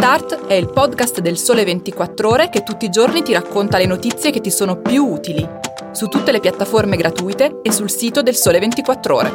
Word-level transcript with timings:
Start 0.00 0.46
è 0.46 0.54
il 0.54 0.70
podcast 0.70 1.18
del 1.18 1.36
Sole 1.36 1.64
24 1.64 2.28
Ore 2.28 2.50
che 2.50 2.62
tutti 2.62 2.84
i 2.84 2.88
giorni 2.88 3.20
ti 3.20 3.32
racconta 3.32 3.78
le 3.78 3.86
notizie 3.86 4.30
che 4.30 4.40
ti 4.40 4.48
sono 4.48 4.76
più 4.76 5.04
utili, 5.04 5.44
su 5.90 6.06
tutte 6.06 6.30
le 6.30 6.38
piattaforme 6.38 6.96
gratuite 6.96 7.58
e 7.62 7.72
sul 7.72 7.90
sito 7.90 8.22
del 8.22 8.36
Sole 8.36 8.60
24 8.60 9.16
Ore. 9.16 9.32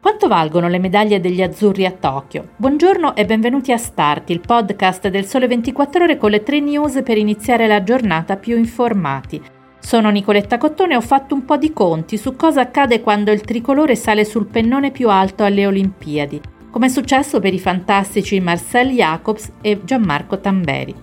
Quanto 0.00 0.28
valgono 0.28 0.68
le 0.68 0.78
medaglie 0.78 1.20
degli 1.20 1.42
azzurri 1.42 1.84
a 1.84 1.92
Tokyo? 1.92 2.52
Buongiorno 2.56 3.14
e 3.14 3.26
benvenuti 3.26 3.70
a 3.70 3.76
Start, 3.76 4.30
il 4.30 4.40
podcast 4.40 5.08
del 5.08 5.26
Sole 5.26 5.46
24 5.46 6.04
Ore 6.04 6.16
con 6.16 6.30
le 6.30 6.42
tre 6.42 6.58
news 6.58 7.02
per 7.04 7.18
iniziare 7.18 7.66
la 7.66 7.82
giornata 7.82 8.36
più 8.36 8.56
informati. 8.56 9.40
Sono 9.78 10.08
Nicoletta 10.08 10.56
Cottone 10.56 10.94
e 10.94 10.96
ho 10.96 11.02
fatto 11.02 11.34
un 11.34 11.44
po' 11.44 11.58
di 11.58 11.70
conti 11.70 12.16
su 12.16 12.34
cosa 12.34 12.62
accade 12.62 13.02
quando 13.02 13.30
il 13.30 13.42
tricolore 13.42 13.94
sale 13.94 14.24
sul 14.24 14.46
pennone 14.46 14.90
più 14.90 15.10
alto 15.10 15.44
alle 15.44 15.66
Olimpiadi 15.66 16.56
come 16.70 16.86
è 16.86 16.88
successo 16.88 17.40
per 17.40 17.54
i 17.54 17.58
fantastici 17.58 18.40
Marcel 18.40 18.90
Jacobs 18.90 19.52
e 19.60 19.80
Gianmarco 19.84 20.40
Tamberi. 20.40 20.94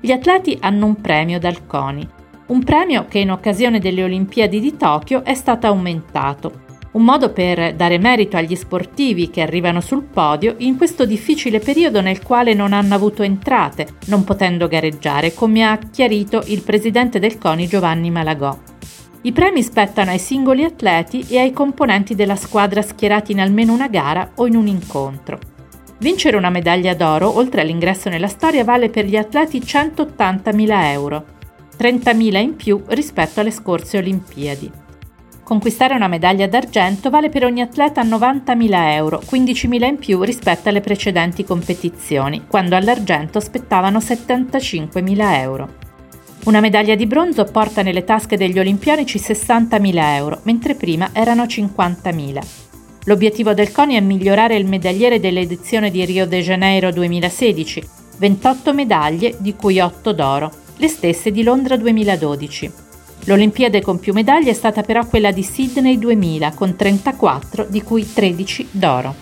Gli 0.00 0.12
atleti 0.12 0.56
hanno 0.60 0.86
un 0.86 1.00
premio 1.00 1.38
dal 1.38 1.66
CONI, 1.66 2.08
un 2.46 2.62
premio 2.62 3.06
che 3.08 3.18
in 3.18 3.30
occasione 3.30 3.78
delle 3.78 4.04
Olimpiadi 4.04 4.60
di 4.60 4.76
Tokyo 4.76 5.24
è 5.24 5.34
stato 5.34 5.66
aumentato, 5.66 6.64
un 6.92 7.02
modo 7.02 7.30
per 7.30 7.74
dare 7.74 7.98
merito 7.98 8.36
agli 8.36 8.54
sportivi 8.54 9.30
che 9.30 9.42
arrivano 9.42 9.80
sul 9.80 10.02
podio 10.02 10.54
in 10.58 10.76
questo 10.76 11.04
difficile 11.04 11.58
periodo 11.58 12.00
nel 12.00 12.22
quale 12.22 12.54
non 12.54 12.72
hanno 12.72 12.94
avuto 12.94 13.22
entrate, 13.22 13.86
non 14.06 14.24
potendo 14.24 14.66
gareggiare, 14.66 15.34
come 15.34 15.64
ha 15.64 15.78
chiarito 15.90 16.42
il 16.46 16.62
presidente 16.62 17.18
del 17.18 17.36
CONI 17.36 17.66
Giovanni 17.66 18.10
Malagò. 18.10 18.75
I 19.26 19.32
premi 19.32 19.64
spettano 19.64 20.12
ai 20.12 20.20
singoli 20.20 20.62
atleti 20.62 21.26
e 21.28 21.40
ai 21.40 21.50
componenti 21.50 22.14
della 22.14 22.36
squadra 22.36 22.80
schierati 22.80 23.32
in 23.32 23.40
almeno 23.40 23.72
una 23.72 23.88
gara 23.88 24.30
o 24.36 24.46
in 24.46 24.54
un 24.54 24.68
incontro. 24.68 25.40
Vincere 25.98 26.36
una 26.36 26.48
medaglia 26.48 26.94
d'oro, 26.94 27.36
oltre 27.36 27.62
all'ingresso 27.62 28.08
nella 28.08 28.28
storia, 28.28 28.62
vale 28.62 28.88
per 28.88 29.04
gli 29.04 29.16
atleti 29.16 29.58
180.000 29.58 30.68
euro, 30.92 31.24
30.000 31.76 32.36
in 32.40 32.54
più 32.54 32.80
rispetto 32.86 33.40
alle 33.40 33.50
scorse 33.50 33.98
Olimpiadi. 33.98 34.70
Conquistare 35.42 35.96
una 35.96 36.06
medaglia 36.06 36.46
d'argento 36.46 37.10
vale 37.10 37.28
per 37.28 37.44
ogni 37.44 37.62
atleta 37.62 38.04
90.000 38.04 38.92
euro, 38.92 39.20
15.000 39.28 39.84
in 39.86 39.96
più 39.96 40.22
rispetto 40.22 40.68
alle 40.68 40.80
precedenti 40.80 41.42
competizioni, 41.42 42.44
quando 42.46 42.76
all'argento 42.76 43.40
spettavano 43.40 43.98
75.000 43.98 45.40
euro. 45.40 45.84
Una 46.46 46.60
medaglia 46.60 46.94
di 46.94 47.06
bronzo 47.06 47.42
porta 47.42 47.82
nelle 47.82 48.04
tasche 48.04 48.36
degli 48.36 48.60
olimpionici 48.60 49.18
60.000 49.18 50.14
euro, 50.14 50.38
mentre 50.44 50.76
prima 50.76 51.10
erano 51.12 51.42
50.000. 51.42 52.40
L'obiettivo 53.06 53.52
del 53.52 53.72
CONI 53.72 53.96
è 53.96 54.00
migliorare 54.00 54.54
il 54.54 54.64
medagliere 54.64 55.18
dell'edizione 55.18 55.90
di 55.90 56.04
Rio 56.04 56.24
de 56.24 56.42
Janeiro 56.42 56.92
2016, 56.92 57.82
28 58.18 58.74
medaglie 58.74 59.34
di 59.40 59.56
cui 59.56 59.80
8 59.80 60.12
d'oro, 60.12 60.52
le 60.76 60.86
stesse 60.86 61.32
di 61.32 61.42
Londra 61.42 61.76
2012. 61.76 62.72
L'Olimpiade 63.24 63.82
con 63.82 63.98
più 63.98 64.12
medaglie 64.12 64.50
è 64.50 64.54
stata 64.54 64.82
però 64.82 65.04
quella 65.04 65.32
di 65.32 65.42
Sydney 65.42 65.98
2000 65.98 66.52
con 66.52 66.76
34 66.76 67.66
di 67.68 67.82
cui 67.82 68.12
13 68.12 68.68
d'oro. 68.70 69.14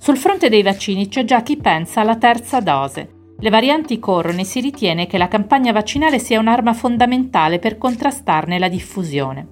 Sul 0.00 0.16
fronte 0.16 0.48
dei 0.48 0.64
vaccini 0.64 1.06
c'è 1.06 1.22
già 1.22 1.42
chi 1.42 1.56
pensa 1.56 2.00
alla 2.00 2.16
terza 2.16 2.58
dose. 2.58 3.17
Le 3.40 3.50
varianti 3.50 4.00
corrono 4.00 4.40
e 4.40 4.44
si 4.44 4.60
ritiene 4.60 5.06
che 5.06 5.16
la 5.16 5.28
campagna 5.28 5.70
vaccinale 5.70 6.18
sia 6.18 6.40
un'arma 6.40 6.72
fondamentale 6.72 7.60
per 7.60 7.78
contrastarne 7.78 8.58
la 8.58 8.68
diffusione. 8.68 9.46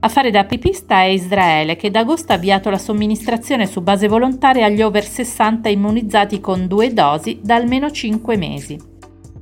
A 0.00 0.08
fare 0.08 0.30
da 0.30 0.40
apripista 0.40 1.00
è 1.00 1.06
Israele, 1.06 1.74
che 1.74 1.90
da 1.90 2.00
agosto 2.00 2.30
ha 2.30 2.36
avviato 2.36 2.70
la 2.70 2.78
somministrazione 2.78 3.66
su 3.66 3.80
base 3.80 4.06
volontaria 4.06 4.66
agli 4.66 4.82
over 4.82 5.04
60 5.04 5.68
immunizzati 5.68 6.38
con 6.38 6.68
due 6.68 6.92
dosi 6.92 7.40
da 7.42 7.56
almeno 7.56 7.90
5 7.90 8.36
mesi. 8.36 8.78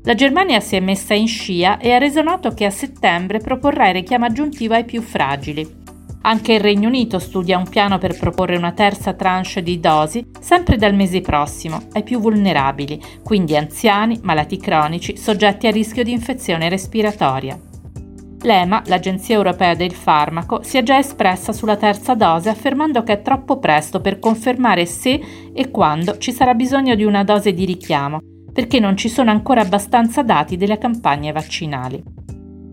La 0.05 0.15
Germania 0.15 0.61
si 0.61 0.75
è 0.75 0.81
messa 0.81 1.13
in 1.13 1.29
scia 1.29 1.77
e 1.77 1.93
ha 1.93 1.99
reso 1.99 2.23
noto 2.23 2.55
che 2.55 2.65
a 2.65 2.71
settembre 2.71 3.41
proporrà 3.41 3.89
il 3.89 3.95
richiamo 3.95 4.25
aggiuntivo 4.25 4.73
ai 4.73 4.85
più 4.85 5.03
fragili. 5.03 5.82
Anche 6.25 6.53
il 6.53 6.61
Regno 6.61 6.87
Unito 6.87 7.19
studia 7.19 7.59
un 7.59 7.69
piano 7.69 7.99
per 7.99 8.17
proporre 8.17 8.57
una 8.57 8.73
terza 8.73 9.13
tranche 9.13 9.63
di 9.63 9.81
dosi 9.81 10.25
sempre 10.39 10.77
dal 10.77 10.95
mese 10.95 11.21
prossimo 11.21 11.81
ai 11.93 12.05
più 12.05 12.21
vulnerabili, 12.21 13.01
quindi 13.25 13.57
anziani, 13.57 14.21
malati 14.23 14.57
cronici, 14.57 15.17
soggetti 15.17 15.67
a 15.67 15.73
rischio 15.73 16.05
di 16.05 16.13
infezione 16.13 16.69
respiratoria. 16.69 17.59
L'EMA, 18.45 18.83
l'Agenzia 18.87 19.35
Europea 19.35 19.75
del 19.75 19.93
Farmaco, 19.93 20.63
si 20.63 20.77
è 20.77 20.83
già 20.83 20.99
espressa 20.99 21.53
sulla 21.53 21.77
terza 21.77 22.15
dose 22.15 22.49
affermando 22.49 23.03
che 23.03 23.15
è 23.15 23.23
troppo 23.23 23.59
presto 23.59 24.01
per 24.01 24.19
confermare 24.19 24.87
se 24.87 25.21
e 25.53 25.71
quando 25.71 26.19
ci 26.19 26.33
sarà 26.33 26.55
bisogno 26.55 26.95
di 26.95 27.05
una 27.05 27.25
dose 27.25 27.53
di 27.53 27.65
richiamo, 27.65 28.21
perché 28.53 28.79
non 28.79 28.97
ci 28.97 29.09
sono 29.09 29.31
ancora 29.31 29.61
abbastanza 29.61 30.23
dati 30.23 30.57
delle 30.57 30.79
campagne 30.79 31.33
vaccinali. 31.33 32.12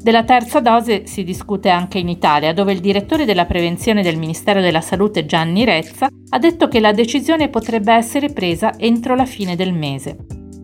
Della 0.02 0.24
terza 0.24 0.62
dose 0.62 1.08
si 1.08 1.26
discute 1.26 1.68
anche 1.68 2.00
in 2.00 2.08
Italia, 2.08 2.54
dove 2.54 2.72
il 2.72 2.80
direttore 2.80 3.26
della 3.26 3.46
prevenzione 3.46 4.02
del 4.02 4.18
Ministero 4.18 4.62
della 4.62 4.80
Salute 4.80 5.26
Gianni 5.26 5.66
Rezza 5.66 6.08
ha 6.30 6.40
detto 6.40 6.70
che 6.70 6.80
la 6.80 6.94
decisione 6.94 7.50
potrebbe 7.50 7.92
essere 7.92 8.30
presa 8.30 8.78
entro 8.78 9.14
la 9.14 9.26
fine 9.26 9.58
del 9.58 9.74
mese. 9.74 10.18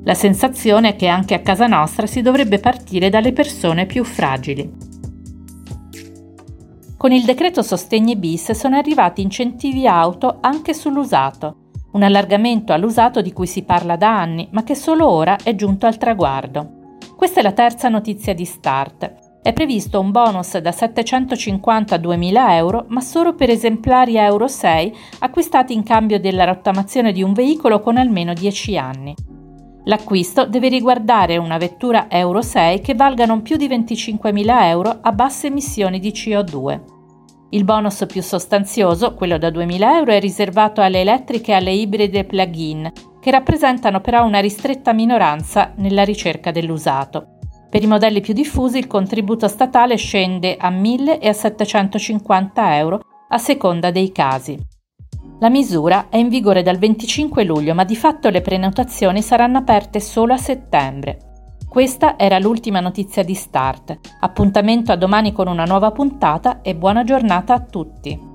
La 0.06 0.13
sensazione 0.13 0.90
è 0.90 0.95
che 0.95 1.07
anche 1.07 1.34
a 1.34 1.41
casa 1.41 1.68
nostra 1.68 2.07
si 2.07 2.22
dovrebbe 2.22 2.59
partire 2.59 3.09
dalle 3.09 3.34
persone 3.34 3.85
più 3.85 4.06
fragili. 4.06 4.72
Con 6.95 7.12
il 7.12 7.25
decreto 7.25 7.62
Sostegni 7.62 8.16
bis 8.16 8.51
sono 8.51 8.78
arrivati 8.78 9.22
incentivi 9.22 9.85
auto 9.85 10.38
anche 10.40 10.74
sull'usato, 10.74 11.72
un 11.91 12.03
allargamento 12.03 12.72
all'usato 12.72 13.22
di 13.22 13.34
cui 13.34 13.47
si 13.47 13.63
parla 13.63 13.97
da 13.97 14.18
anni, 14.18 14.47
ma 14.51 14.63
che 14.63 14.75
solo 14.75 15.09
ora 15.09 15.35
è 15.44 15.56
giunto 15.56 15.88
al 15.88 15.97
traguardo. 15.97 16.97
Questa 17.18 17.41
è 17.41 17.44
la 17.44 17.51
terza 17.51 17.90
notizia 17.90 18.34
di 18.34 18.45
Start. 18.45 19.25
È 19.45 19.53
previsto 19.53 20.00
un 20.00 20.09
bonus 20.09 20.57
da 20.57 20.72
750 20.72 21.94
a 21.94 21.97
2000 22.00 22.56
euro, 22.56 22.85
ma 22.88 23.00
solo 23.00 23.35
per 23.35 23.51
esemplari 23.51 24.16
Euro 24.16 24.47
6 24.47 24.95
acquistati 25.19 25.72
in 25.72 25.83
cambio 25.83 26.19
della 26.19 26.45
rottamazione 26.45 27.11
di 27.11 27.22
un 27.22 27.31
veicolo 27.31 27.79
con 27.79 27.97
almeno 27.97 28.33
10 28.33 28.75
anni. 28.75 29.13
L'acquisto 29.83 30.47
deve 30.47 30.67
riguardare 30.69 31.38
una 31.38 31.59
vettura 31.59 32.07
Euro 32.09 32.41
6 32.41 32.81
che 32.81 32.95
valga 32.95 33.28
non 33.28 33.44
più 33.44 33.56
di 33.56 33.67
25.000 33.67 34.63
euro 34.63 34.97
a 35.00 35.11
basse 35.11 35.45
emissioni 35.45 36.00
di 36.00 36.09
CO2. 36.09 36.81
Il 37.51 37.66
bonus 37.66 38.03
più 38.07 38.23
sostanzioso, 38.23 39.13
quello 39.13 39.38
da 39.38 39.50
2.000 39.50 39.79
euro, 39.94 40.12
è 40.12 40.19
riservato 40.19 40.81
alle 40.81 41.01
elettriche 41.01 41.51
e 41.51 41.53
alle 41.53 41.72
ibride 41.72 42.23
plug-in, 42.23 42.91
che 43.22 43.29
rappresentano 43.29 44.01
però 44.01 44.25
una 44.25 44.39
ristretta 44.39 44.91
minoranza 44.91 45.72
nella 45.75 46.03
ricerca 46.03 46.50
dell'usato. 46.50 47.34
Per 47.75 47.84
i 47.84 47.88
modelli 47.88 48.22
più 48.22 48.34
diffusi 48.34 48.78
il 48.78 48.88
contributo 48.88 49.50
statale 49.50 49.97
scende 49.97 50.56
a 50.56 50.72
1.000 50.72 51.19
e 51.19 51.28
a 51.28 51.34
750 51.34 52.78
euro 52.78 53.02
a 53.28 53.38
seconda 53.38 53.91
dei 53.91 54.13
casi. 54.13 54.58
La 55.41 55.50
misura 55.50 56.08
è 56.08 56.16
in 56.16 56.30
vigore 56.30 56.63
dal 56.63 56.78
25 56.78 57.44
luglio, 57.44 57.74
ma 57.74 57.84
di 57.84 57.97
fatto 57.97 58.30
le 58.30 58.40
prenotazioni 58.40 59.22
saranno 59.22 59.58
aperte 59.58 60.00
solo 60.00 60.31
a 60.31 60.38
settembre. 60.38 61.18
Questa 61.68 62.18
era 62.18 62.40
l'ultima 62.40 62.80
notizia 62.80 63.25
di 63.25 63.34
Start. 63.34 64.00
Appuntamento 64.22 64.94
a 64.94 64.96
domani 64.96 65.34
con 65.34 65.47
una 65.47 65.66
nuova 65.66 65.92
puntata 65.92 66.62
e 66.62 66.75
buona 66.75 67.03
giornata 67.03 67.53
a 67.56 67.59
tutti. 67.59 68.34